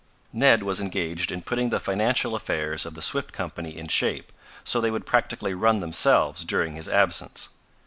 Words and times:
Ned 0.33 0.63
was 0.63 0.81
engaged 0.81 1.31
in 1.31 1.43
putting 1.43 1.69
the 1.69 1.79
financial 1.79 2.33
affairs 2.33 2.87
of 2.87 2.95
the 2.95 3.03
Swift 3.03 3.31
Company 3.31 3.77
in 3.77 3.87
shape, 3.87 4.31
so 4.63 4.81
they 4.81 4.89
would 4.89 5.05
practically 5.05 5.53
run 5.53 5.79
themselves 5.79 6.43
during 6.43 6.73
his 6.73 6.89
absence. 6.89 7.49